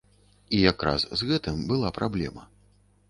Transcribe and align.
І 0.59 0.61
якраз 0.71 1.05
з 1.21 1.29
гэтым 1.33 1.61
была 1.73 1.93
праблема. 1.99 2.43